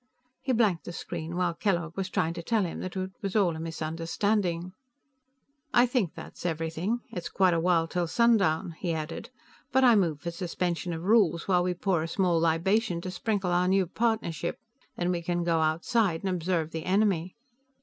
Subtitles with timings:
[0.41, 3.55] He blanked the screen while Kellogg was trying to tell him that it was all
[3.55, 4.73] a misunderstanding.
[5.75, 7.01] "I think that's everything.
[7.11, 9.29] It's quite a while till sundown," he added,
[9.71, 13.51] "but I move for suspension of rules while we pour a small libation to sprinkle
[13.51, 14.57] our new partnership.
[14.95, 17.35] Then we can go outside and observe the enemy."